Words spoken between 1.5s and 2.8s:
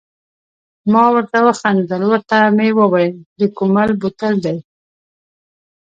خندل، ورته مې